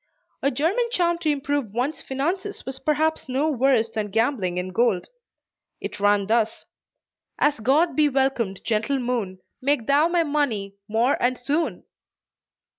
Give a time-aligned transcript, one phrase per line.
[0.41, 5.09] A German charm to improve one's finances was perhaps no worse than gambling in gold.
[5.79, 6.65] It ran thus:
[7.37, 11.83] "As God be welcomed, gentle moon Make thou my money more and soon!"